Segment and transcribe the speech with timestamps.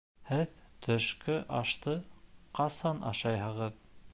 [0.27, 0.53] Һеҙ
[0.85, 1.95] төшкө ашты
[2.61, 3.79] ҡасан ашайһығыҙ?